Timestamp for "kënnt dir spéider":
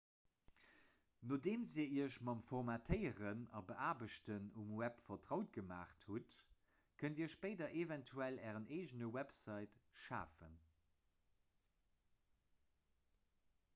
7.03-7.77